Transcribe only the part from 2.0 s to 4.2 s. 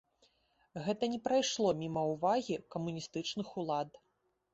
ўвагі камуністычных улад.